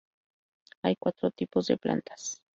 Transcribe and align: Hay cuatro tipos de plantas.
Hay 0.81 0.95
cuatro 0.95 1.29
tipos 1.29 1.67
de 1.67 1.77
plantas. 1.77 2.41